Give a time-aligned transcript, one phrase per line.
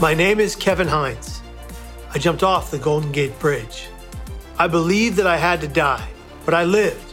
[0.00, 1.42] My name is Kevin Hines.
[2.14, 3.88] I jumped off the Golden Gate Bridge.
[4.58, 6.08] I believed that I had to die,
[6.46, 7.12] but I lived.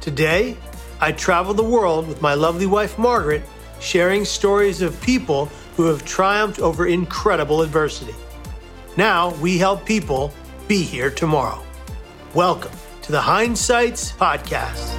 [0.00, 0.56] Today,
[1.00, 3.44] I travel the world with my lovely wife Margaret,
[3.78, 5.46] sharing stories of people
[5.76, 8.16] who have triumphed over incredible adversity.
[8.96, 10.34] Now we help people
[10.66, 11.62] be here tomorrow.
[12.34, 12.72] Welcome
[13.02, 14.96] to the Hindsights Podcast.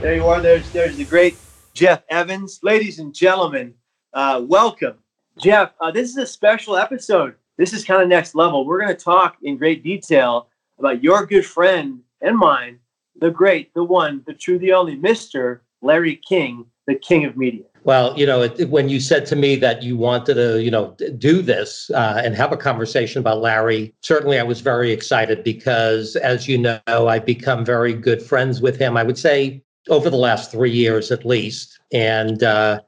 [0.00, 0.40] There you are.
[0.40, 1.36] There's there's the great
[1.78, 2.58] Jeff Evans.
[2.64, 3.72] Ladies and gentlemen,
[4.12, 4.94] uh, welcome.
[5.40, 7.36] Jeff, uh, this is a special episode.
[7.56, 8.66] This is kind of next level.
[8.66, 10.48] We're going to talk in great detail
[10.80, 12.80] about your good friend and mine,
[13.20, 15.60] the great, the one, the true, the only, Mr.
[15.80, 17.62] Larry King, the king of media.
[17.84, 20.96] Well, you know, it, when you said to me that you wanted to, you know,
[21.16, 26.16] do this uh, and have a conversation about Larry, certainly I was very excited because,
[26.16, 28.96] as you know, I've become very good friends with him.
[28.96, 31.78] I would say over the last three years at least.
[31.92, 32.80] And uh,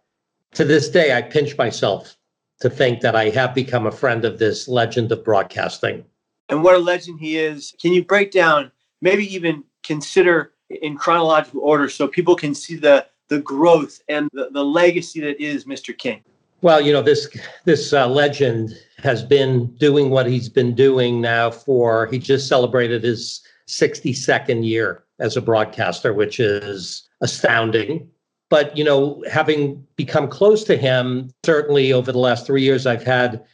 [0.55, 2.17] to this day, I pinch myself
[2.61, 6.05] to think that I have become a friend of this legend of broadcasting.
[6.49, 7.75] And what a legend he is.
[7.81, 13.07] Can you break down, maybe even consider in chronological order so people can see the,
[13.29, 15.97] the growth and the, the legacy that is Mr.
[15.97, 16.23] King?
[16.63, 17.27] Well, you know, this
[17.65, 23.03] this uh, legend has been doing what he's been doing now for, he just celebrated
[23.03, 28.09] his 62nd year as a broadcaster, which is astounding.
[28.49, 33.05] But, you know, having become close to him, certainly over the last three years, I've
[33.05, 33.45] had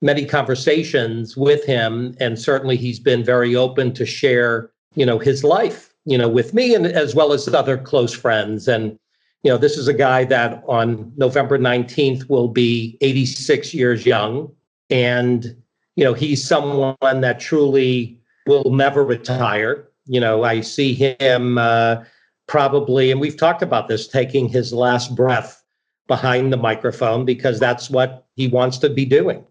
[0.00, 2.16] many conversations with him.
[2.20, 6.54] And certainly he's been very open to share, you know, his life, you know, with
[6.54, 8.66] me and as well as other close friends.
[8.66, 8.98] And,
[9.42, 14.50] you know, this is a guy that on November 19th will be 86 years young.
[14.88, 15.54] And,
[15.96, 19.88] you know, he's someone that truly will never retire.
[20.06, 22.04] You know, I see him uh,
[22.46, 25.62] probably, and we've talked about this, taking his last breath
[26.06, 29.44] behind the microphone because that's what he wants to be doing.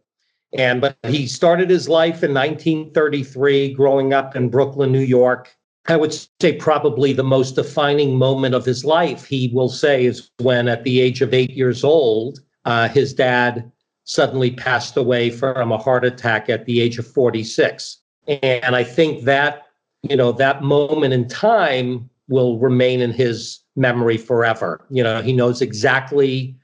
[0.57, 5.53] And but he started his life in 1933, growing up in Brooklyn, New York.
[5.87, 10.31] I would say probably the most defining moment of his life, he will say, is
[10.39, 13.71] when at the age of eight years old, uh, his dad
[14.05, 17.99] suddenly passed away from a heart attack at the age of 46.
[18.27, 19.64] And I think that,
[20.09, 24.85] you know, that moment in time will remain in his memory forever.
[24.89, 26.55] You know, he knows exactly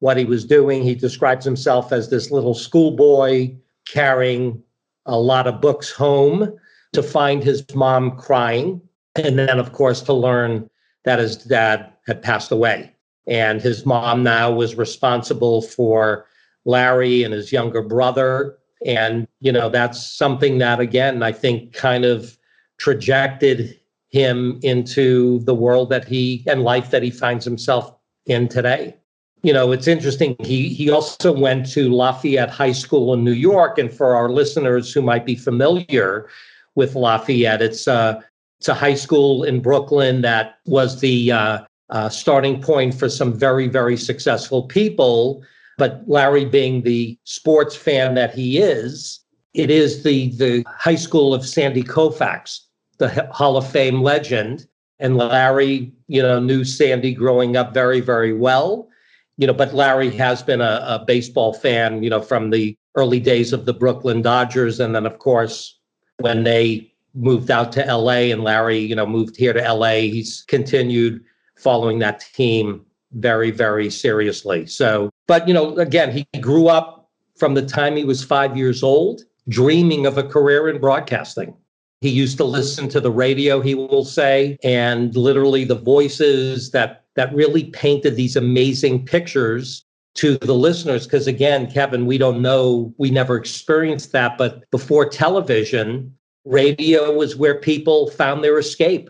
[0.00, 0.82] what he was doing.
[0.82, 3.54] He describes himself as this little schoolboy
[3.88, 4.62] carrying
[5.06, 6.52] a lot of books home
[6.92, 8.80] to find his mom crying.
[9.16, 10.68] And then, of course, to learn
[11.04, 12.92] that his dad had passed away.
[13.26, 16.26] And his mom now was responsible for
[16.64, 22.04] Larry and his younger brother and, you know, that's something that, again, I think kind
[22.04, 22.36] of
[22.84, 23.80] trajected
[24.10, 27.90] him into the world that he and life that he finds himself
[28.26, 28.94] in today.
[29.42, 30.36] You know, it's interesting.
[30.40, 34.92] He he also went to Lafayette High School in New York, and for our listeners
[34.92, 36.28] who might be familiar
[36.74, 38.22] with Lafayette, it's a
[38.60, 41.58] it's a high school in Brooklyn that was the uh,
[41.88, 45.42] uh, starting point for some very very successful people
[45.76, 49.20] but Larry, being the sports fan that he is,
[49.54, 52.60] it is the the high school of Sandy Koufax,
[52.98, 54.66] the Hall of Fame legend.
[55.00, 58.88] And Larry, you know, knew Sandy growing up very, very well.
[59.36, 63.18] You know, but Larry has been a, a baseball fan, you know, from the early
[63.18, 64.78] days of the Brooklyn Dodgers.
[64.78, 65.78] And then, of course,
[66.18, 70.44] when they moved out to LA and Larry, you know, moved here to LA, he's
[70.46, 71.22] continued
[71.56, 74.66] following that team very, very seriously.
[74.66, 78.82] So, but, you know, again, he grew up from the time he was five years
[78.82, 81.54] old, dreaming of a career in broadcasting.
[82.04, 87.06] He used to listen to the radio, he will say, and literally the voices that
[87.14, 91.06] that really painted these amazing pictures to the listeners.
[91.06, 94.36] Because again, Kevin, we don't know, we never experienced that.
[94.36, 96.14] But before television,
[96.44, 99.08] radio was where people found their escape.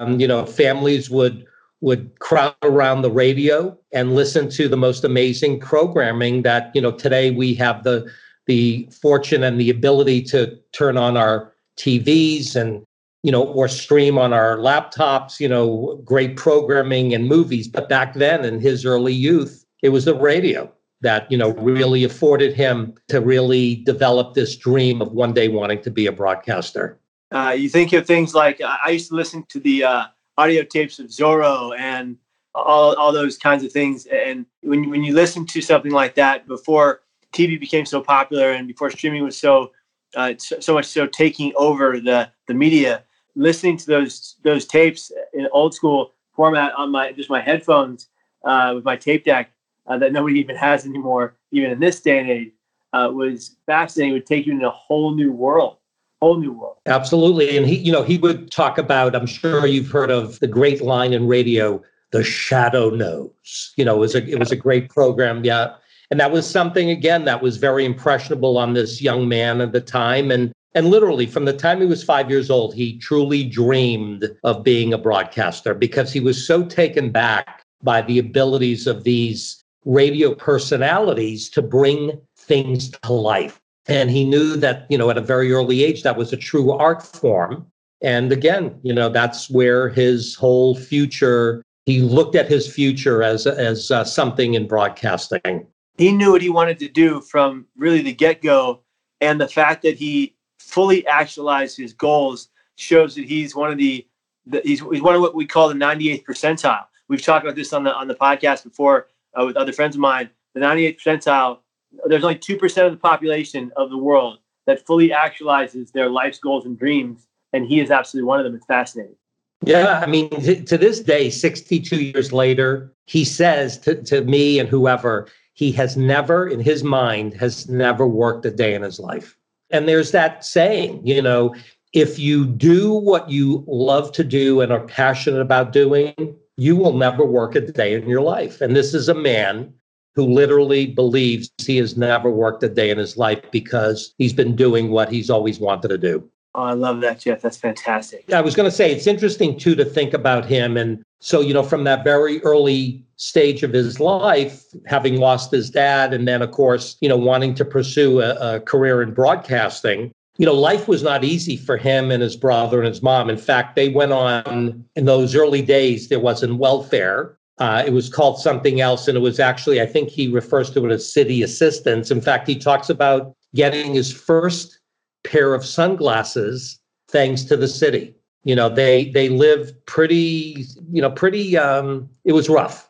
[0.00, 1.46] Um, you know, families would
[1.80, 6.90] would crowd around the radio and listen to the most amazing programming that you know
[6.90, 8.10] today we have the
[8.46, 12.84] the fortune and the ability to turn on our TVs and
[13.22, 18.14] you know or stream on our laptops you know great programming and movies but back
[18.14, 20.70] then in his early youth it was the radio
[21.00, 25.80] that you know really afforded him to really develop this dream of one day wanting
[25.82, 26.98] to be a broadcaster
[27.32, 30.04] uh, you think of things like i used to listen to the uh,
[30.38, 32.16] audio tapes of Zorro and
[32.54, 34.06] all, all those kinds of things.
[34.06, 37.02] And when, when you listen to something like that before
[37.32, 39.72] TV became so popular and before streaming was so
[40.14, 43.04] uh, so, much so taking over the the media,
[43.34, 48.08] listening to those those tapes in old school format on my just my headphones
[48.44, 49.50] uh, with my tape deck
[49.86, 52.52] uh, that nobody even has anymore, even in this day and age,
[52.92, 54.12] uh, was fascinating.
[54.12, 55.78] It would take you into a whole new world,
[56.20, 56.76] whole new world.
[56.86, 59.14] Absolutely, and he, you know, he would talk about.
[59.14, 61.82] I'm sure you've heard of the great line in radio,
[62.12, 65.44] "The Shadow Knows." You know, it was a it was a great program.
[65.44, 65.74] Yeah,
[66.10, 69.80] and that was something again that was very impressionable on this young man at the
[69.80, 74.28] time, and and literally from the time he was five years old, he truly dreamed
[74.44, 79.62] of being a broadcaster because he was so taken back by the abilities of these
[79.86, 83.58] radio personalities to bring things to life.
[83.88, 86.72] And he knew that, you know, at a very early age, that was a true
[86.72, 87.66] art form.
[88.02, 93.46] And again, you know, that's where his whole future, he looked at his future as,
[93.46, 95.66] as uh, something in broadcasting.
[95.98, 98.82] He knew what he wanted to do from really the get go.
[99.20, 104.06] And the fact that he fully actualized his goals shows that he's one of the,
[104.46, 106.84] the he's, he's one of what we call the 98th percentile.
[107.08, 109.08] We've talked about this on the on the podcast before
[109.40, 110.28] uh, with other friends of mine.
[110.54, 111.58] The 98th percentile
[112.06, 116.66] there's only 2% of the population of the world that fully actualizes their life's goals
[116.66, 117.26] and dreams.
[117.52, 118.54] And he is absolutely one of them.
[118.54, 119.16] It's fascinating.
[119.64, 120.00] Yeah.
[120.02, 124.68] I mean, to, to this day, 62 years later, he says to, to me and
[124.68, 129.36] whoever, he has never, in his mind, has never worked a day in his life.
[129.70, 131.54] And there's that saying, you know,
[131.94, 136.92] if you do what you love to do and are passionate about doing, you will
[136.92, 138.60] never work a day in your life.
[138.60, 139.72] And this is a man
[140.14, 144.56] who literally believes he has never worked a day in his life because he's been
[144.56, 146.30] doing what he's always wanted to do.
[146.56, 147.42] Oh, I love that, Jeff.
[147.42, 148.32] That's fantastic.
[148.32, 150.78] I was going to say it's interesting too to think about him.
[150.78, 155.68] And so, you know, from that very early stage of his life, having lost his
[155.68, 160.10] dad, and then, of course, you know, wanting to pursue a, a career in broadcasting,
[160.38, 163.28] you know, life was not easy for him and his brother and his mom.
[163.28, 167.36] In fact, they went on in those early days, there wasn't welfare.
[167.58, 170.86] Uh, it was called something else, and it was actually, I think he refers to
[170.86, 172.10] it as city assistance.
[172.10, 174.78] In fact, he talks about getting his first
[175.26, 176.78] pair of sunglasses
[177.08, 178.14] thanks to the city.
[178.44, 181.56] You know, they they lived pretty, you know, pretty.
[181.58, 182.88] Um, it was rough.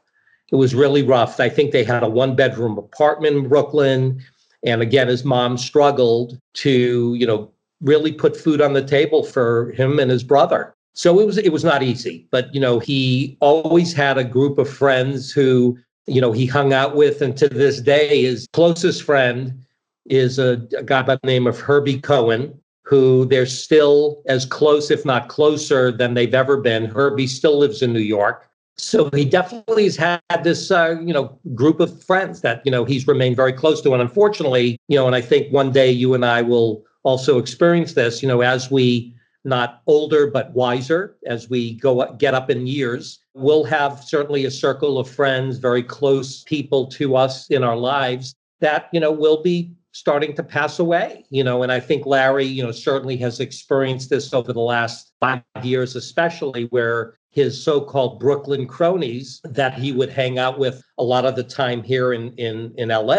[0.52, 1.40] It was really rough.
[1.40, 4.22] I think they had a one bedroom apartment in Brooklyn,
[4.62, 7.50] and again, his mom struggled to, you know,
[7.80, 10.74] really put food on the table for him and his brother.
[10.92, 14.58] So it was it was not easy, but you know, he always had a group
[14.58, 19.02] of friends who, you know, he hung out with and to this day his closest
[19.02, 19.65] friend
[20.08, 24.90] is a, a guy by the name of Herbie Cohen, who they're still as close
[24.90, 26.86] if not closer than they've ever been.
[26.86, 28.48] Herbie still lives in New York.
[28.78, 32.84] So he definitely has had this, uh, you know, group of friends that you know
[32.84, 36.12] he's remained very close to, and unfortunately, you know, and I think one day you
[36.12, 38.22] and I will also experience this.
[38.22, 39.16] You know, as we
[39.46, 44.50] not older but wiser as we go get up in years we'll have certainly a
[44.50, 49.42] circle of friends very close people to us in our lives that you know will
[49.42, 53.40] be starting to pass away you know and i think larry you know certainly has
[53.40, 59.92] experienced this over the last five years especially where his so-called brooklyn cronies that he
[59.92, 63.16] would hang out with a lot of the time here in in in la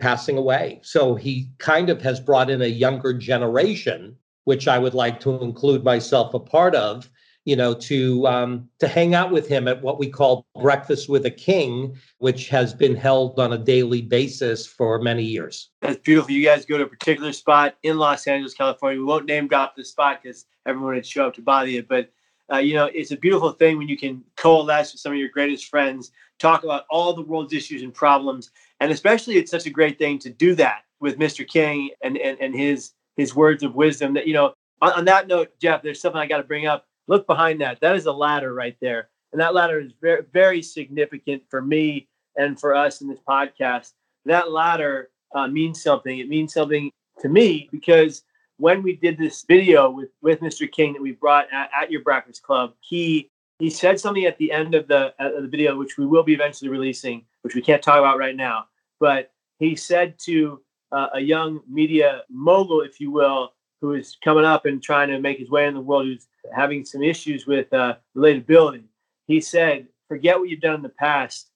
[0.00, 0.80] passing away.
[0.82, 5.40] So he kind of has brought in a younger generation which I would like to
[5.40, 7.08] include myself a part of,
[7.44, 11.26] you know, to um, to hang out with him at what we call Breakfast with
[11.26, 15.70] a King, which has been held on a daily basis for many years.
[15.80, 16.32] That's beautiful.
[16.32, 18.98] You guys go to a particular spot in Los Angeles, California.
[18.98, 22.10] We won't name drop the spot because everyone would show up to bother you, but
[22.52, 25.28] uh, you know, it's a beautiful thing when you can coalesce with some of your
[25.28, 29.70] greatest friends, talk about all the world's issues and problems, and especially it's such a
[29.70, 31.46] great thing to do that with Mr.
[31.46, 34.14] King and and, and his his words of wisdom.
[34.14, 36.86] That you know, on, on that note, Jeff, there's something I got to bring up.
[37.08, 37.80] Look behind that.
[37.80, 42.08] That is a ladder right there, and that ladder is very very significant for me
[42.36, 43.92] and for us in this podcast.
[44.24, 46.18] That ladder uh, means something.
[46.18, 46.90] It means something
[47.20, 48.22] to me because
[48.58, 50.70] when we did this video with with Mr.
[50.70, 54.52] King that we brought at, at your Breakfast Club, he he said something at the
[54.52, 57.82] end of the of the video, which we will be eventually releasing, which we can't
[57.82, 58.66] talk about right now.
[59.00, 60.60] But he said to
[60.92, 65.20] uh, a young media mogul, if you will, who is coming up and trying to
[65.20, 68.84] make his way in the world, who's having some issues with uh, relatability.
[69.26, 71.50] He said, "Forget what you've done in the past,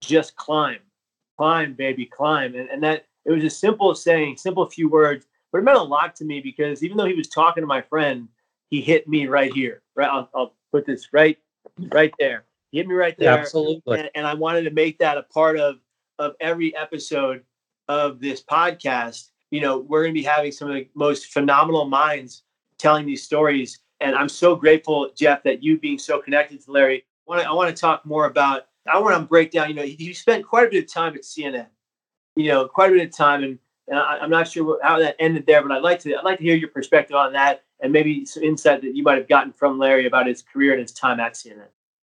[0.00, 0.78] just climb,
[1.36, 5.58] climb, baby, climb." And, and that it was a simple saying, simple few words, but
[5.58, 8.28] it meant a lot to me because even though he was talking to my friend,
[8.68, 9.82] he hit me right here.
[9.96, 11.38] Right, I'll, I'll put this right,
[11.92, 12.44] right there.
[12.70, 13.36] He hit me right there.
[13.36, 13.98] absolutely.
[13.98, 15.76] And, and I wanted to make that a part of
[16.18, 17.42] of every episode
[17.88, 21.86] of this podcast, you know, we're going to be having some of the most phenomenal
[21.86, 22.42] minds
[22.78, 23.80] telling these stories.
[24.00, 27.04] And I'm so grateful, Jeff, that you being so connected to Larry.
[27.28, 29.68] I want to, I want to talk more about I want to break down.
[29.68, 31.66] You know, you spent quite a bit of time at CNN.
[32.36, 35.16] You know, quite a bit of time, and, and I, am not sure how that
[35.18, 37.92] ended there, but I'd like to I'd like to hear your perspective on that, and
[37.92, 40.92] maybe some insight that you might have gotten from Larry about his career and his
[40.92, 41.66] time at CNN.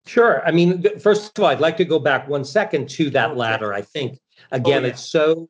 [0.06, 0.42] Sure.
[0.46, 3.72] I mean, first of all, I'd like to go back one second to that ladder.
[3.72, 4.18] I think
[4.52, 4.92] oh, again, oh, yeah.
[4.92, 5.48] it's so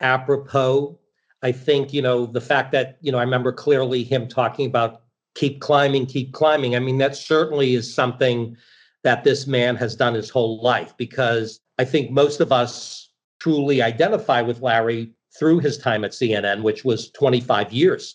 [0.00, 0.98] apropos.
[1.42, 5.02] I think you know the fact that you know I remember clearly him talking about
[5.34, 6.76] keep climbing, keep climbing.
[6.76, 8.56] I mean, that certainly is something
[9.02, 13.82] that this man has done his whole life because I think most of us truly
[13.82, 18.14] identify with Larry through his time at CNN, which was 25 years.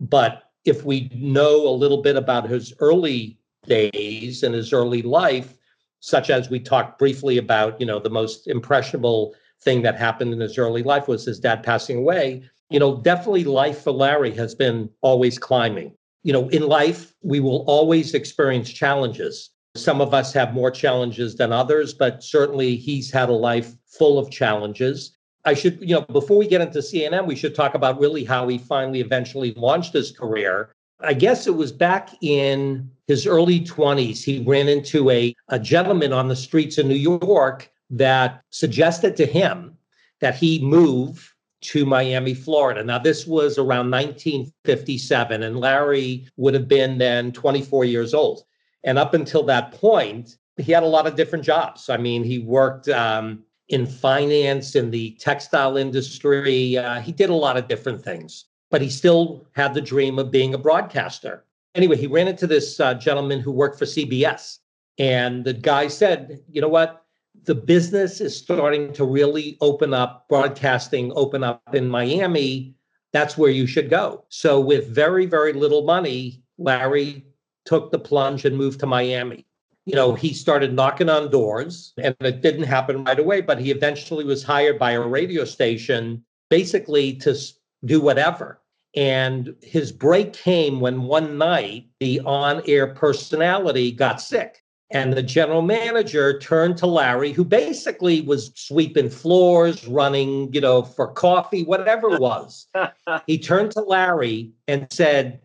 [0.00, 5.54] But if we know a little bit about his early days and his early life,
[6.00, 10.40] such as we talked briefly about, you know, the most impressionable thing that happened in
[10.40, 12.42] his early life was his dad passing away.
[12.74, 15.92] You know, definitely life for Larry has been always climbing.
[16.24, 19.50] You know, in life, we will always experience challenges.
[19.76, 24.18] Some of us have more challenges than others, but certainly he's had a life full
[24.18, 25.16] of challenges.
[25.44, 28.48] I should, you know, before we get into CNN, we should talk about really how
[28.48, 30.74] he finally eventually launched his career.
[30.98, 34.24] I guess it was back in his early 20s.
[34.24, 39.26] He ran into a, a gentleman on the streets in New York that suggested to
[39.26, 39.76] him
[40.18, 41.33] that he move
[41.64, 42.84] to Miami, Florida.
[42.84, 48.42] Now, this was around 1957, and Larry would have been then 24 years old.
[48.84, 51.88] And up until that point, he had a lot of different jobs.
[51.88, 56.76] I mean, he worked um, in finance, in the textile industry.
[56.76, 60.30] Uh, he did a lot of different things, but he still had the dream of
[60.30, 61.44] being a broadcaster.
[61.74, 64.58] Anyway, he ran into this uh, gentleman who worked for CBS.
[64.98, 67.03] And the guy said, you know what?
[67.42, 72.74] The business is starting to really open up, broadcasting open up in Miami.
[73.12, 74.24] That's where you should go.
[74.28, 77.26] So, with very, very little money, Larry
[77.64, 79.46] took the plunge and moved to Miami.
[79.86, 83.70] You know, he started knocking on doors and it didn't happen right away, but he
[83.70, 87.36] eventually was hired by a radio station basically to
[87.84, 88.60] do whatever.
[88.96, 94.63] And his break came when one night the on air personality got sick.
[94.94, 100.82] And the general manager turned to Larry, who basically was sweeping floors, running, you know,
[100.82, 102.68] for coffee, whatever it was.
[103.26, 105.40] he turned to Larry and said,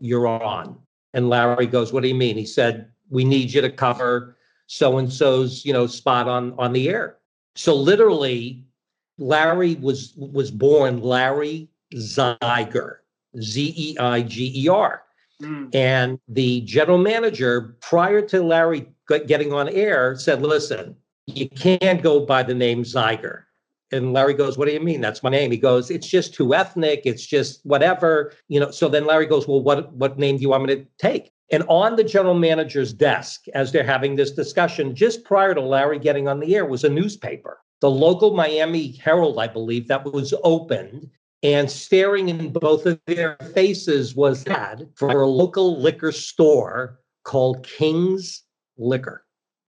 [0.00, 0.78] You're on.
[1.12, 2.38] And Larry goes, What do you mean?
[2.38, 6.72] He said, We need you to cover so and so's, you know, spot on on
[6.72, 7.18] the air.
[7.54, 8.64] So literally,
[9.18, 12.96] Larry was was born Larry Zeiger,
[13.38, 15.03] Z E I G E R.
[15.42, 15.74] Mm.
[15.74, 18.86] And the general manager, prior to Larry
[19.26, 23.42] getting on air, said, Listen, you can't go by the name Zeiger.
[23.92, 25.00] And Larry goes, What do you mean?
[25.00, 25.50] That's my name.
[25.50, 27.02] He goes, It's just too ethnic.
[27.04, 28.32] It's just whatever.
[28.48, 30.86] You know, so then Larry goes, Well, what what name do you want me to
[30.98, 31.30] take?
[31.50, 35.98] And on the general manager's desk, as they're having this discussion, just prior to Larry
[35.98, 40.32] getting on the air, was a newspaper, the local Miami Herald, I believe, that was
[40.42, 41.10] opened.
[41.44, 47.66] And staring in both of their faces was that for a local liquor store called
[47.66, 48.44] King's
[48.78, 49.26] Liquor.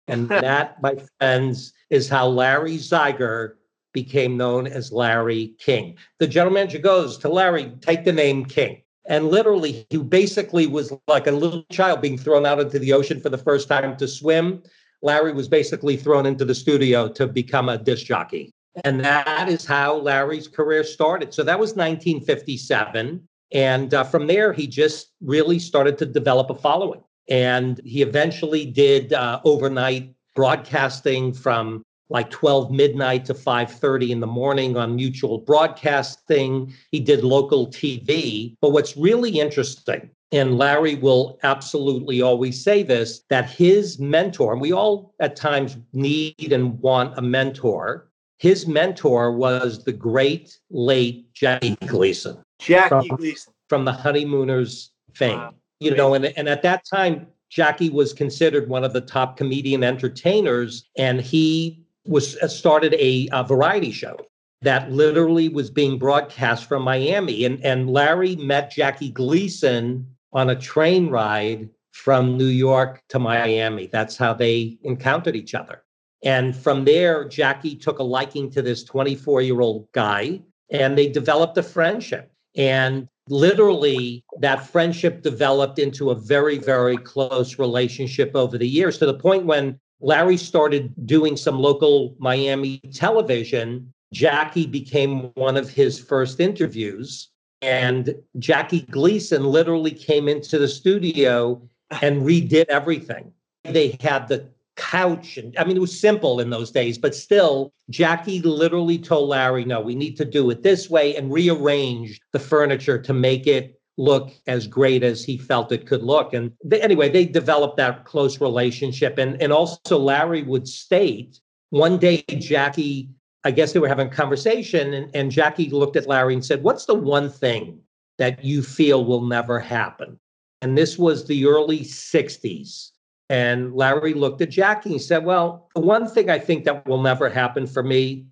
[0.06, 3.54] And that, my friends, is how Larry Zeiger
[3.94, 5.96] became known as Larry King.
[6.18, 8.82] The general manager goes to Larry, take the name King.
[9.06, 13.20] And literally, he basically was like a little child being thrown out into the ocean
[13.20, 14.62] for the first time to swim.
[15.00, 18.52] Larry was basically thrown into the studio to become a disc jockey.
[18.82, 21.32] And that is how Larry's career started.
[21.32, 23.26] So that was 1957.
[23.52, 27.02] And uh, from there, he just really started to develop a following.
[27.28, 34.26] And he eventually did uh, overnight broadcasting from like 12 midnight to 5:30 in the
[34.26, 36.74] morning on mutual broadcasting.
[36.90, 38.56] He did local TV.
[38.60, 44.60] But what's really interesting and Larry will absolutely always say this that his mentor, and
[44.60, 48.08] we all at times need and want a mentor.
[48.38, 52.38] His mentor was the great late Jackie Gleason.
[52.58, 53.52] Jackie from, Gleason.
[53.68, 55.38] From the Honeymooners fame.
[55.38, 55.54] Wow.
[55.80, 59.84] You know, and, and at that time, Jackie was considered one of the top comedian
[59.84, 64.16] entertainers, and he was uh, started a, a variety show
[64.62, 67.44] that literally was being broadcast from Miami.
[67.44, 73.86] And, and Larry met Jackie Gleason on a train ride from New York to Miami.
[73.86, 75.83] That's how they encountered each other.
[76.24, 80.40] And from there, Jackie took a liking to this 24 year old guy
[80.70, 82.32] and they developed a friendship.
[82.56, 89.06] And literally, that friendship developed into a very, very close relationship over the years to
[89.06, 93.92] the point when Larry started doing some local Miami television.
[94.12, 97.28] Jackie became one of his first interviews.
[97.60, 101.60] And Jackie Gleason literally came into the studio
[102.02, 103.32] and redid everything.
[103.64, 104.46] They had the
[104.94, 105.36] couch.
[105.38, 109.64] And I mean, it was simple in those days, but still, Jackie literally told Larry,
[109.64, 113.80] no, we need to do it this way and rearrange the furniture to make it
[113.96, 116.32] look as great as he felt it could look.
[116.32, 119.18] And they, anyway, they developed that close relationship.
[119.18, 123.08] And, and also, Larry would state one day, Jackie,
[123.42, 126.62] I guess they were having a conversation, and, and Jackie looked at Larry and said,
[126.62, 127.80] What's the one thing
[128.18, 130.20] that you feel will never happen?
[130.62, 132.90] And this was the early 60s.
[133.30, 137.02] And Larry looked at Jackie and said, Well, the one thing I think that will
[137.02, 138.26] never happen for me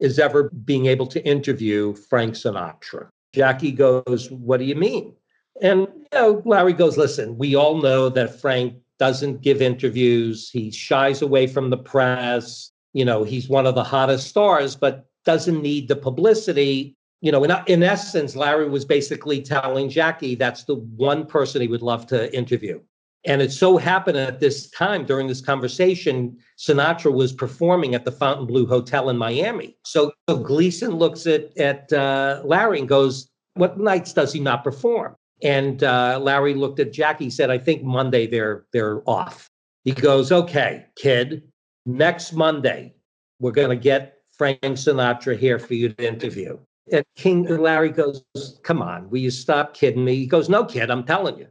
[0.00, 3.08] is ever being able to interview Frank Sinatra.
[3.32, 5.14] Jackie goes, What do you mean?
[5.62, 10.50] And you know, Larry goes, Listen, we all know that Frank doesn't give interviews.
[10.50, 12.70] He shies away from the press.
[12.92, 16.96] You know, he's one of the hottest stars, but doesn't need the publicity.
[17.22, 21.68] You know, in, in essence, Larry was basically telling Jackie that's the one person he
[21.68, 22.80] would love to interview.
[23.26, 28.12] And it so happened at this time during this conversation, Sinatra was performing at the
[28.12, 29.76] Fontainebleau Hotel in Miami.
[29.84, 34.62] So, so Gleason looks at, at uh, Larry and goes, What nights does he not
[34.62, 35.16] perform?
[35.42, 39.48] And uh, Larry looked at Jackie, said, I think Monday they're, they're off.
[39.84, 41.42] He goes, Okay, kid,
[41.86, 42.94] next Monday,
[43.40, 46.58] we're going to get Frank Sinatra here for you to interview.
[46.92, 48.22] And King Larry goes,
[48.62, 50.16] Come on, will you stop kidding me?
[50.16, 51.46] He goes, No, kid, I'm telling you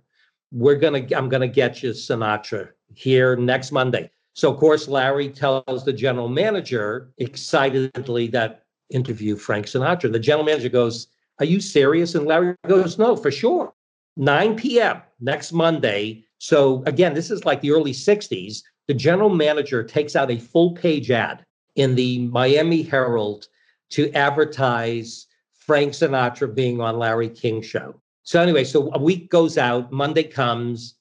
[0.54, 4.10] we're gonna i'm gonna get you sinatra here next monday.
[4.34, 10.12] So of course larry tells the general manager excitedly that interview frank sinatra.
[10.12, 11.08] The general manager goes
[11.40, 12.14] are you serious?
[12.14, 13.74] And larry goes no for sure.
[14.16, 16.24] 9 p.m next monday.
[16.38, 20.74] So again this is like the early 60s the general manager takes out a full
[20.74, 21.44] page ad
[21.76, 23.48] in the miami herald
[23.90, 29.58] to advertise frank sinatra being on larry king show so anyway, so a week goes
[29.58, 30.96] out, Monday comes,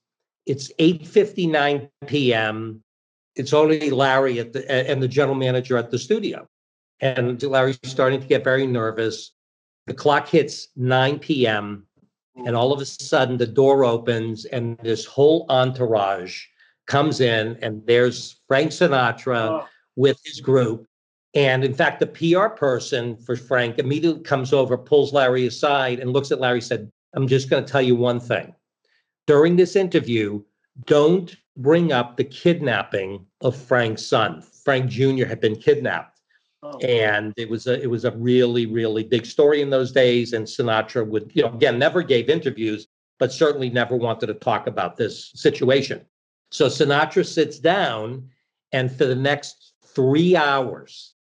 [0.47, 2.83] it's 8:59 p.m.
[3.37, 6.47] It's only Larry at the and the general manager at the studio.
[7.01, 9.33] And Larry's starting to get very nervous.
[9.87, 11.87] The clock hits 9 p.m.
[12.47, 16.45] and all of a sudden the door opens and this whole entourage
[16.87, 19.69] comes in and there's Frank Sinatra oh.
[19.97, 20.87] with his group.
[21.35, 26.13] And in fact, the PR person for Frank immediately comes over, pulls Larry aside, and
[26.13, 28.55] looks at Larry, said, I'm just going to tell you one thing.
[29.27, 30.43] During this interview,
[30.87, 34.43] don't bring up the kidnapping of Frank's son.
[34.43, 35.27] Frank Jr.
[35.27, 36.21] had been kidnapped.
[36.63, 36.79] Oh.
[36.79, 40.33] And it was a it was a really really big story in those days.
[40.33, 42.87] And Sinatra would you know again never gave interviews,
[43.19, 46.05] but certainly never wanted to talk about this situation.
[46.53, 48.29] So Sinatra sits down,
[48.73, 51.15] and for the next three hours,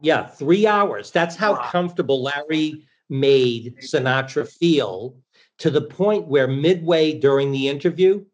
[0.00, 1.12] yeah, three hours.
[1.12, 1.68] That's how wow.
[1.70, 5.16] comfortable Larry made Sinatra feel
[5.58, 8.24] to the point where midway during the interview,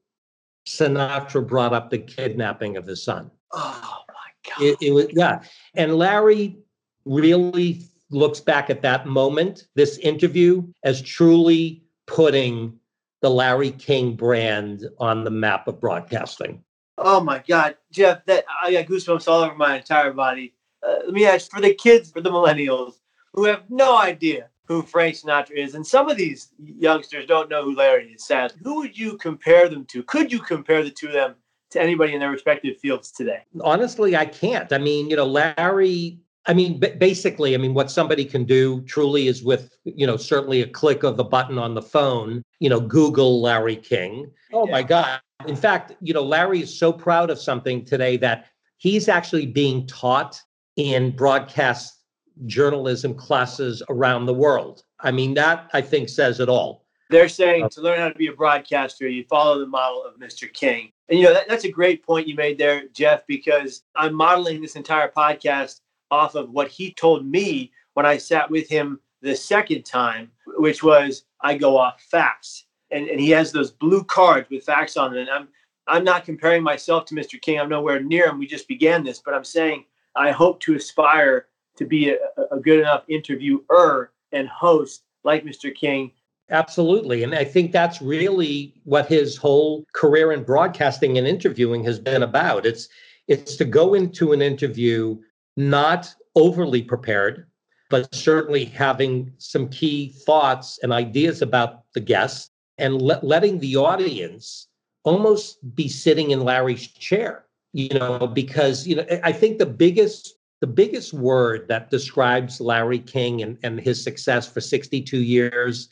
[0.67, 3.31] Sinatra brought up the kidnapping of his son.
[3.53, 4.63] Oh my God.
[4.63, 5.43] It, it, was, yeah.
[5.75, 6.59] And Larry
[7.05, 12.79] really looks back at that moment, this interview, as truly putting
[13.23, 16.63] the Larry King brand on the map of broadcasting.
[16.99, 20.55] Oh my God, Jeff, that I got goosebumps all over my entire body.
[20.87, 22.95] Uh, let me ask for the kids, for the millennials
[23.33, 25.75] who have no idea who Frank Sinatra is.
[25.75, 28.59] And some of these youngsters don't know who Larry is, sadly.
[28.63, 30.03] Who would you compare them to?
[30.05, 31.35] Could you compare the two of them
[31.71, 33.43] to anybody in their respective fields today?
[33.61, 34.73] Honestly, I can't.
[34.73, 36.19] I mean, you know, Larry.
[36.47, 40.61] I mean, basically, I mean, what somebody can do truly is with, you know, certainly
[40.61, 44.31] a click of the button on the phone, you know, Google Larry King.
[44.53, 44.73] Oh yeah.
[44.73, 45.21] my God.
[45.47, 48.47] In fact, you know, Larry is so proud of something today that
[48.77, 50.41] he's actually being taught
[50.77, 52.04] in broadcast
[52.47, 54.85] journalism classes around the world.
[55.01, 56.85] I mean, that I think says it all.
[57.11, 60.19] They're saying uh, to learn how to be a broadcaster, you follow the model of
[60.19, 60.53] Mr.
[60.53, 60.91] King.
[61.09, 64.63] And, you know, that, that's a great point you made there, Jeff, because I'm modeling
[64.63, 69.37] this entire podcast off of what he told me when I sat with him the
[69.37, 72.65] second time, which was I go off facts.
[72.91, 75.21] And, and he has those blue cards with facts on them.
[75.21, 75.49] And I'm,
[75.87, 77.41] I'm not comparing myself to Mr.
[77.41, 77.61] King.
[77.61, 78.39] I'm nowhere near him.
[78.39, 79.85] We just began this, but I'm saying
[80.17, 82.17] I hope to aspire to be a,
[82.51, 85.75] a good enough interviewer and host like Mr.
[85.75, 86.13] King.
[86.51, 87.23] Absolutely.
[87.23, 92.23] And I think that's really what his whole career in broadcasting and interviewing has been
[92.23, 92.67] about.
[92.67, 92.89] It's
[93.27, 95.17] it's to go into an interview
[95.57, 97.47] not overly prepared,
[97.89, 103.77] but certainly having some key thoughts and ideas about the guest and le- letting the
[103.77, 104.69] audience
[105.05, 110.37] almost be sitting in Larry's chair, you know, because, you know, I think the biggest
[110.65, 115.91] the biggest word that describes Larry King and, and his success for 62 years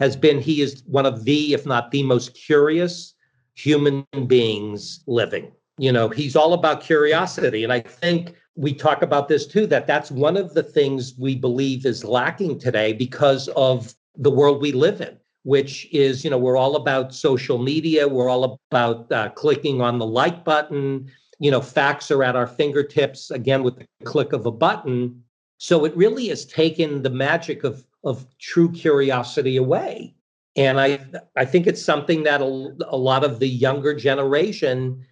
[0.00, 3.12] has been he is one of the, if not the most curious
[3.56, 5.52] human beings living.
[5.76, 7.62] You know, he's all about curiosity.
[7.62, 11.34] And I think we talk about this too that that's one of the things we
[11.34, 16.38] believe is lacking today because of the world we live in which is you know
[16.38, 21.50] we're all about social media we're all about uh, clicking on the like button you
[21.50, 25.22] know facts are at our fingertips again with the click of a button
[25.58, 30.14] so it really has taken the magic of of true curiosity away
[30.56, 30.98] and i
[31.36, 35.04] i think it's something that a, a lot of the younger generation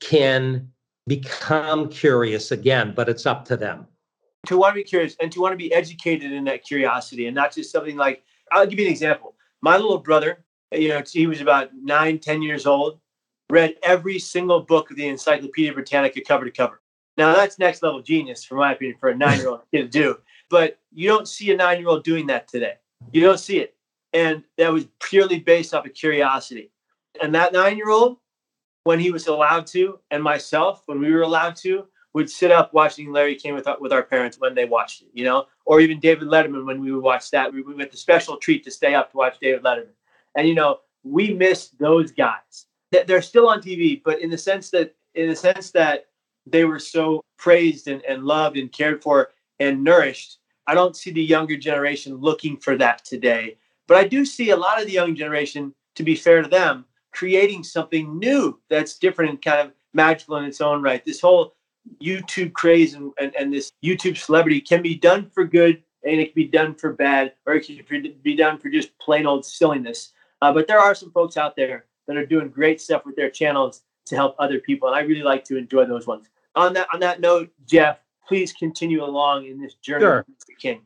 [0.00, 0.68] can
[1.08, 3.86] become curious again, but it's up to them.
[4.46, 7.34] To want to be curious and to want to be educated in that curiosity and
[7.34, 9.34] not just something like, I'll give you an example.
[9.60, 13.00] My little brother, you know, he was about nine, ten years old,
[13.50, 16.80] read every single book of the Encyclopedia Britannica cover to cover.
[17.16, 19.88] Now, that's next level genius, for my opinion, for a nine year old kid to
[19.88, 20.18] do.
[20.50, 22.74] But you don't see a nine year old doing that today.
[23.12, 23.74] You don't see it.
[24.12, 26.70] And that was purely based off of curiosity.
[27.20, 28.18] And that nine year old
[28.84, 32.72] when he was allowed to, and myself when we were allowed to, would sit up
[32.72, 36.00] watching Larry King with with our parents when they watched it, you know, or even
[36.00, 37.52] David Letterman when we would watch that.
[37.52, 39.92] We, we went the special treat to stay up to watch David Letterman,
[40.36, 42.66] and you know, we missed those guys.
[42.90, 46.06] They're still on TV, but in the sense that in the sense that
[46.50, 50.38] they were so praised and, and loved and cared for and nourished.
[50.66, 53.56] I don't see the younger generation looking for that today.
[53.86, 56.84] But I do see a lot of the young generation, to be fair to them,
[57.12, 61.04] creating something new that's different and kind of magical in its own right.
[61.04, 61.54] This whole
[62.02, 66.26] YouTube craze and, and, and this YouTube celebrity can be done for good and it
[66.26, 70.12] can be done for bad or it can be done for just plain old silliness.
[70.42, 73.30] Uh, but there are some folks out there that are doing great stuff with their
[73.30, 76.26] channels to help other people, and I really like to enjoy those ones.
[76.56, 80.26] On that on that note, Jeff, please continue along in this journey sure.
[80.58, 80.80] King.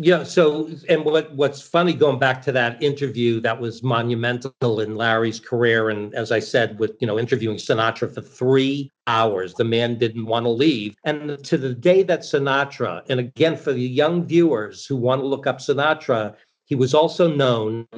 [0.00, 0.22] Yeah.
[0.22, 5.40] So, and what what's funny going back to that interview that was monumental in Larry's
[5.40, 9.98] career, and as I said, with you know interviewing Sinatra for three hours, the man
[9.98, 10.94] didn't want to leave.
[11.04, 15.26] And to the day that Sinatra, and again for the young viewers who want to
[15.26, 17.88] look up Sinatra, he was also known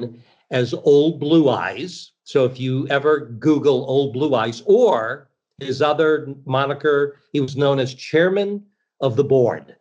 [0.51, 2.11] as Old Blue Eyes.
[2.25, 7.79] So if you ever Google Old Blue Eyes or his other moniker, he was known
[7.79, 8.63] as Chairman
[8.99, 9.75] of the Board.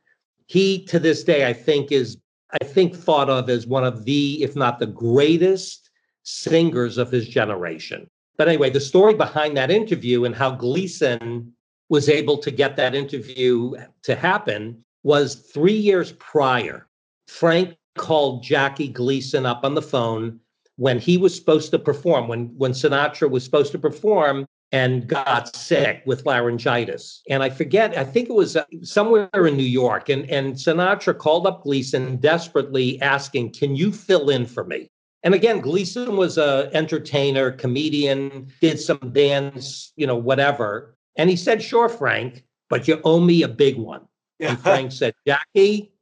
[0.46, 2.16] He to this day i think is
[2.60, 5.90] i think thought of as one of the if not the greatest
[6.22, 8.08] singers of his generation.
[8.36, 11.52] But anyway the story behind that interview and how gleason
[11.88, 16.88] was able to get that interview to happen was three years prior.
[17.26, 20.40] Frank called jackie gleason up on the phone
[20.80, 25.54] when he was supposed to perform when when sinatra was supposed to perform and got
[25.54, 27.22] sick with laryngitis.
[27.28, 30.08] And I forget, I think it was uh, somewhere in New York.
[30.08, 34.88] And, and Sinatra called up Gleason desperately asking, Can you fill in for me?
[35.22, 40.94] And again, Gleason was a entertainer, comedian, did some dance, you know, whatever.
[41.16, 44.02] And he said, Sure, Frank, but you owe me a big one.
[44.38, 45.92] And Frank said, Jackie,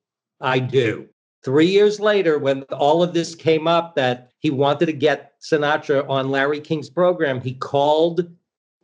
[0.41, 1.09] I do.
[1.44, 6.09] Three years later, when all of this came up that he wanted to get Sinatra
[6.09, 8.29] on Larry King's program, he called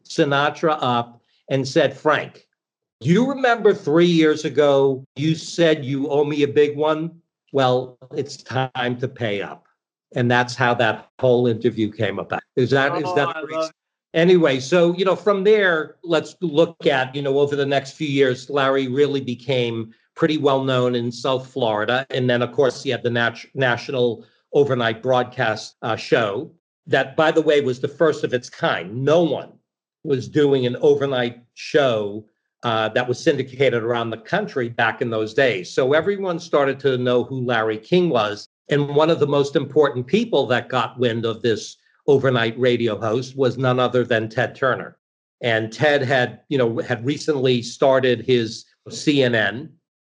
[0.05, 2.47] Sinatra up and said, Frank,
[3.01, 7.21] do you remember three years ago you said you owe me a big one?
[7.53, 9.67] Well, it's time to pay up.
[10.15, 12.43] And that's how that whole interview came about.
[12.57, 13.71] Is that oh, is that oh,
[14.15, 14.61] anyway?
[14.61, 18.49] So you know, from there, let's look at you know over the next few years,
[18.49, 23.03] Larry really became pretty well known in South Florida, and then of course he had
[23.03, 26.51] the nat- national overnight broadcast uh, show
[26.87, 29.05] that, by the way, was the first of its kind.
[29.05, 29.53] No one
[30.05, 32.27] was doing an overnight show
[32.63, 35.71] uh, that was syndicated around the country back in those days.
[35.71, 38.47] So everyone started to know who Larry King was.
[38.71, 43.37] And one of the most important people that got wind of this overnight radio host
[43.37, 44.97] was none other than Ted Turner.
[45.43, 49.71] And Ted had, you know, had recently started his CNN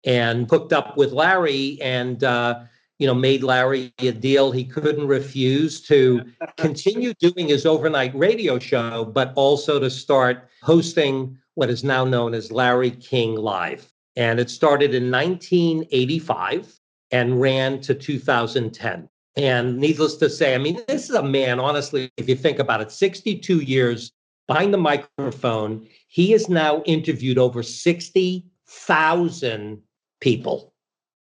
[0.08, 2.62] and hooked up with Larry and uh,
[2.98, 6.24] you know, made Larry a deal he couldn't refuse to
[6.58, 12.34] continue doing his overnight radio show, but also to start hosting what is now known
[12.34, 13.91] as Larry King Live.
[14.15, 16.80] And it started in 1985
[17.12, 19.08] and ran to 2010.
[19.36, 22.82] And needless to say, I mean, this is a man, honestly, if you think about
[22.82, 24.12] it, 62 years
[24.48, 25.88] behind the microphone.
[26.08, 29.82] He has now interviewed over 60,000
[30.19, 30.73] people.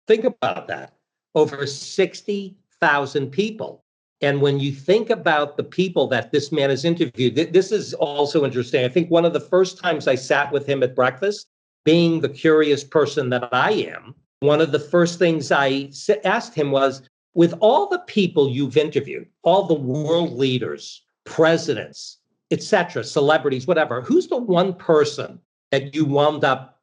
[0.08, 0.96] Think about that
[1.36, 3.84] over 60,000 people.
[4.22, 7.94] And when you think about the people that this man has interviewed, th- this is
[7.94, 8.86] also interesting.
[8.86, 11.48] I think one of the first times I sat with him at breakfast,
[11.84, 15.92] being the curious person that I am, one of the first things I
[16.24, 17.02] asked him was
[17.34, 22.20] with all the people you've interviewed, all the world leaders, presidents,
[22.52, 24.02] etc., celebrities, whatever.
[24.02, 25.40] Who's the one person
[25.72, 26.75] that you wound up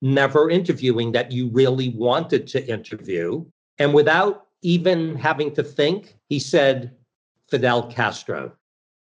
[0.00, 3.44] never interviewing that you really wanted to interview?
[3.78, 6.92] And without even having to think, he said
[7.48, 8.52] Fidel Castro.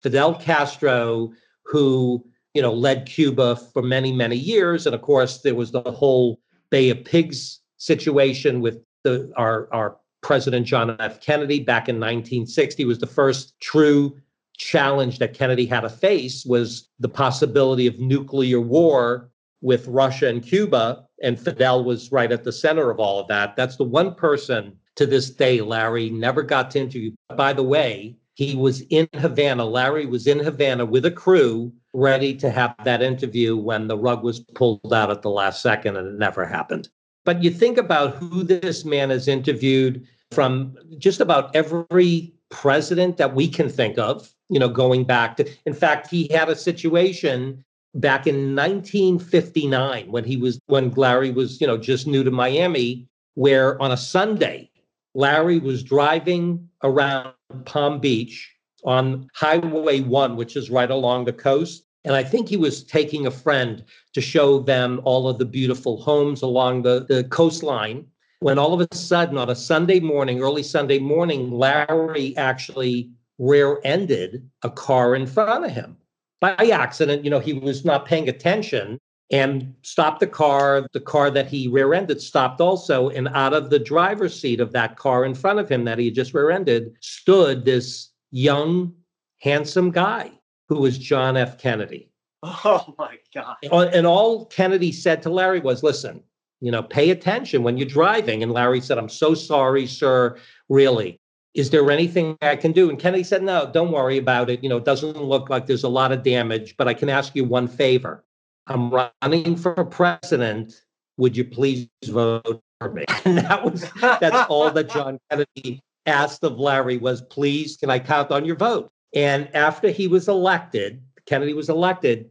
[0.02, 1.32] Fidel Castro,
[1.64, 5.82] who you know led Cuba for many many years, and of course there was the
[5.82, 11.20] whole Bay of Pigs situation with the our our President John F.
[11.22, 14.16] Kennedy back in 1960 was the first true
[14.58, 19.30] challenge that Kennedy had to face was the possibility of nuclear war
[19.64, 21.06] with Russia and Cuba.
[21.24, 23.56] And Fidel was right at the center of all of that.
[23.56, 27.12] That's the one person to this day Larry never got to interview.
[27.36, 29.66] By the way, he was in Havana.
[29.66, 34.24] Larry was in Havana with a crew ready to have that interview when the rug
[34.24, 36.90] was pulled out at the last second and it never happened.
[37.26, 43.34] But you think about who this man has interviewed from just about every president that
[43.34, 47.64] we can think of, you know, going back to, in fact, he had a situation
[47.96, 53.08] back in 1959 when he was, when Larry was, you know, just new to Miami,
[53.36, 54.70] where on a Sunday,
[55.14, 57.34] Larry was driving around
[57.66, 58.52] Palm Beach
[58.84, 61.86] on Highway 1, which is right along the coast.
[62.06, 66.02] And I think he was taking a friend to show them all of the beautiful
[66.02, 68.06] homes along the, the coastline.
[68.40, 73.80] When all of a sudden, on a Sunday morning, early Sunday morning, Larry actually rear
[73.86, 75.96] ended a car in front of him
[76.44, 77.24] by accident.
[77.24, 79.00] You know, he was not paying attention
[79.32, 80.86] and stopped the car.
[80.92, 83.08] The car that he rear ended stopped also.
[83.08, 86.06] And out of the driver's seat of that car in front of him that he
[86.06, 88.94] had just rear ended stood this young,
[89.40, 90.32] handsome guy
[90.68, 91.58] who was John F.
[91.58, 92.12] Kennedy.
[92.44, 93.56] Oh my God.
[93.96, 96.22] And all Kennedy said to Larry was, listen,
[96.60, 98.44] you know, pay attention when you're driving.
[98.44, 100.38] And Larry said, I'm so sorry, sir.
[100.68, 101.22] Really.
[101.54, 102.90] Is there anything I can do?
[102.90, 104.64] And Kennedy said, No, don't worry about it.
[104.64, 107.36] You know, it doesn't look like there's a lot of damage, but I can ask
[107.36, 108.24] you one favor.
[108.68, 110.82] I'm running for president.
[111.18, 113.06] Would you please vote for me?
[113.26, 118.00] And that was that's all that John Kennedy asked of Larry was, please, can I
[118.00, 118.90] count on your vote?
[119.16, 122.30] And after he was elected, Kennedy was elected,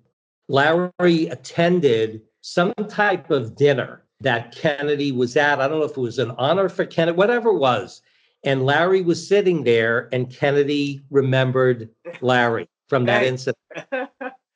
[0.48, 5.60] Larry attended some type of dinner that Kennedy was at.
[5.60, 8.02] I don't know if it was an honor for Kennedy, whatever it was.
[8.44, 13.56] And Larry was sitting there, and Kennedy remembered Larry from that incident.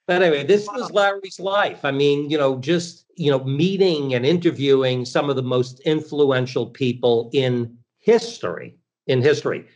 [0.06, 1.84] But anyway, this was Larry's life.
[1.84, 6.66] I mean, you know, just, you know, meeting and interviewing some of the most influential
[6.66, 8.76] people in history,
[9.08, 9.66] in history.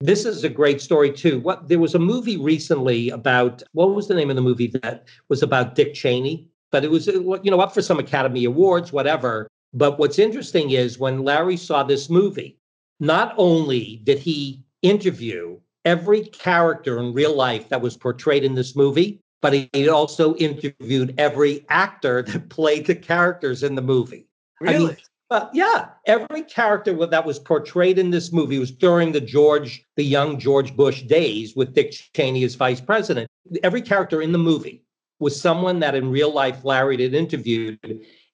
[0.00, 1.40] This is a great story too.
[1.40, 5.06] What there was a movie recently about what was the name of the movie that
[5.28, 9.48] was about Dick Cheney, but it was you know up for some Academy Awards, whatever.
[9.74, 12.57] But what's interesting is when Larry saw this movie,
[13.00, 18.76] not only did he interview every character in real life that was portrayed in this
[18.76, 24.26] movie, but he also interviewed every actor that played the characters in the movie.
[24.60, 24.74] Really?
[24.74, 24.96] I mean,
[25.30, 29.84] but uh, yeah, every character that was portrayed in this movie was during the George,
[29.96, 33.28] the young George Bush days with Dick Cheney as vice president.
[33.62, 34.82] Every character in the movie
[35.18, 37.78] was someone that in real life Larry had interviewed,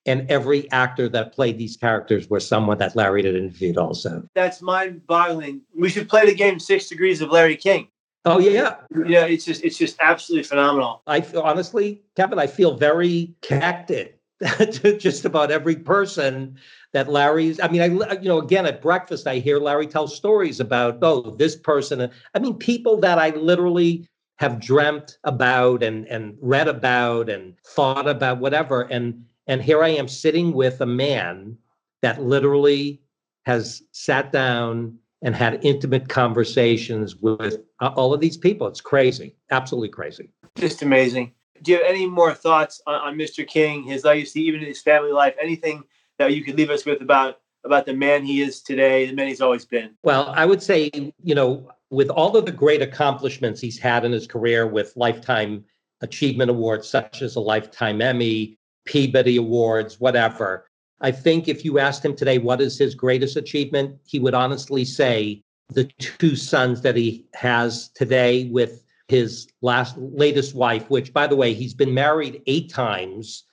[0.05, 4.27] and every actor that played these characters were someone that Larry had interviewed also.
[4.35, 5.61] That's mind-boggling.
[5.75, 7.87] We should play the game Six Degrees of Larry King.
[8.27, 9.25] Oh yeah, yeah.
[9.25, 11.03] It's just it's just absolutely phenomenal.
[11.05, 14.15] I feel honestly, Kevin, I feel very connected
[14.57, 16.57] to just about every person
[16.93, 17.59] that Larry's.
[17.59, 21.35] I mean, I you know again at breakfast I hear Larry tell stories about oh
[21.37, 22.09] this person.
[22.33, 28.07] I mean, people that I literally have dreamt about and and read about and thought
[28.07, 31.57] about whatever and and here I am sitting with a man
[32.01, 33.01] that literally
[33.45, 38.67] has sat down and had intimate conversations with uh, all of these people.
[38.67, 40.29] It's crazy, absolutely crazy.
[40.57, 41.33] Just amazing.
[41.61, 43.47] Do you have any more thoughts on, on Mr.
[43.47, 45.35] King, his legacy, even his family life?
[45.41, 45.83] Anything
[46.19, 49.27] that you could leave us with about about the man he is today, the man
[49.27, 49.95] he's always been?
[50.03, 50.91] Well, I would say,
[51.23, 55.65] you know, with all of the great accomplishments he's had in his career with lifetime
[56.01, 60.67] achievement awards such as a lifetime Emmy, Peabody Awards, whatever.
[61.01, 64.85] I think if you asked him today what is his greatest achievement, he would honestly
[64.85, 71.27] say the two sons that he has today with his last latest wife, which by
[71.27, 73.43] the way, he's been married eight times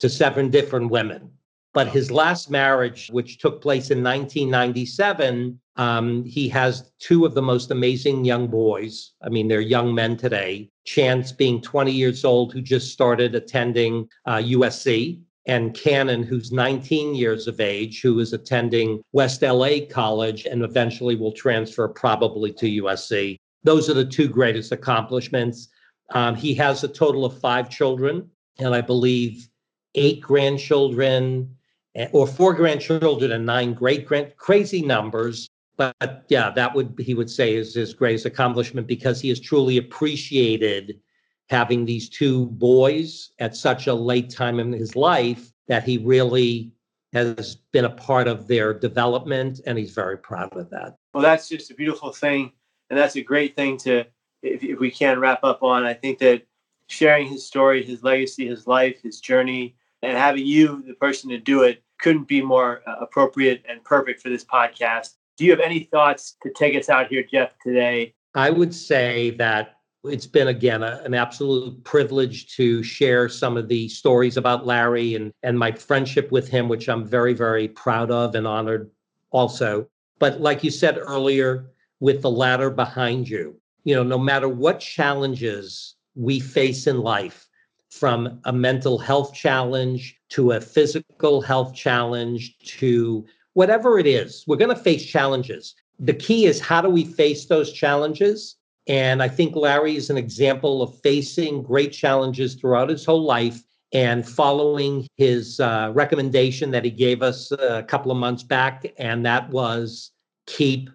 [0.00, 1.30] to seven different women.
[1.74, 7.42] But his last marriage, which took place in 1997, um, he has two of the
[7.42, 9.12] most amazing young boys.
[9.22, 10.70] I mean, they're young men today.
[10.84, 17.14] Chance being 20 years old, who just started attending uh, USC, and Cannon, who's 19
[17.14, 22.82] years of age, who is attending West LA College and eventually will transfer probably to
[22.82, 23.36] USC.
[23.64, 25.68] Those are the two greatest accomplishments.
[26.10, 29.48] Um, he has a total of five children, and I believe
[29.94, 31.56] eight grandchildren,
[31.94, 34.32] eh, or four grandchildren and nine great grand.
[34.36, 39.28] Crazy numbers, but yeah, that would he would say is his greatest accomplishment because he
[39.28, 41.00] has truly appreciated
[41.48, 46.72] having these two boys at such a late time in his life that he really
[47.12, 50.96] has been a part of their development and he's very proud of that.
[51.12, 52.52] Well, that's just a beautiful thing.
[52.88, 54.06] And that's a great thing to,
[54.42, 55.84] if, if we can wrap up on.
[55.84, 56.46] I think that
[56.88, 61.38] sharing his story, his legacy, his life, his journey, and having you, the person to
[61.38, 65.16] do it, couldn't be more uh, appropriate and perfect for this podcast.
[65.42, 68.14] Do you have any thoughts to take us out here, Jeff, today?
[68.36, 73.66] I would say that it's been again a, an absolute privilege to share some of
[73.66, 78.12] the stories about Larry and and my friendship with him, which I'm very very proud
[78.12, 78.88] of and honored
[79.32, 79.88] also.
[80.20, 84.78] But like you said earlier, with the ladder behind you, you know, no matter what
[84.78, 87.48] challenges we face in life,
[87.90, 94.56] from a mental health challenge to a physical health challenge to whatever it is, we're
[94.56, 95.74] going to face challenges.
[95.98, 98.56] The key is how do we face those challenges
[98.88, 103.62] and I think Larry is an example of facing great challenges throughout his whole life
[103.92, 108.86] and following his uh, recommendation that he gave us a couple of months back.
[108.98, 110.10] And that was
[110.46, 110.90] keep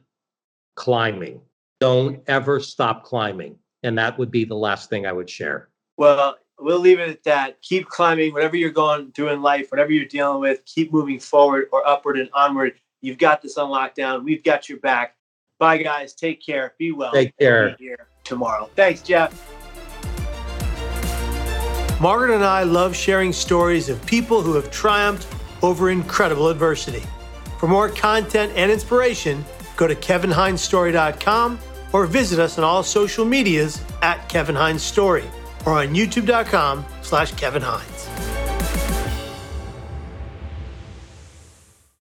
[0.75, 1.41] climbing.
[1.79, 3.55] Don't ever stop climbing.
[3.83, 5.69] And that would be the last thing I would share.
[5.95, 7.61] Well, we'll leave it at that.
[7.61, 11.67] Keep climbing, whatever you're going through in life, whatever you're dealing with, keep moving forward
[11.71, 12.73] or upward and onward.
[13.01, 14.23] You've got this on lockdown.
[14.23, 15.15] We've got your back.
[15.59, 16.13] Bye, guys.
[16.13, 16.73] Take care.
[16.77, 17.11] Be well.
[17.11, 17.75] Take care.
[17.79, 18.69] here tomorrow.
[18.75, 19.31] Thanks, Jeff.
[21.99, 25.27] Margaret and I love sharing stories of people who have triumphed
[25.63, 27.03] over incredible adversity.
[27.59, 29.43] For more content and inspiration,
[29.75, 31.59] go to kevinhinesstory.com
[31.93, 35.23] or visit us on all social medias at Kevin Hines Story
[35.65, 37.96] or on youtube.com slash Kevin Hines.